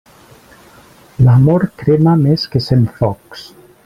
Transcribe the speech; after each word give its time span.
L'amor 1.27 1.65
crema 1.83 2.15
més 2.25 2.47
que 2.55 2.63
cent 2.69 2.89
focs. 3.03 3.45